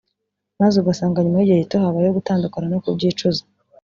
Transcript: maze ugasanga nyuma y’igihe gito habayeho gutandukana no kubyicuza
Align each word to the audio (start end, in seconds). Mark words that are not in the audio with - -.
maze 0.59 0.75
ugasanga 0.77 1.17
nyuma 1.23 1.37
y’igihe 1.39 1.59
gito 1.63 1.75
habayeho 1.83 2.15
gutandukana 2.19 2.67
no 2.69 2.81
kubyicuza 2.83 3.41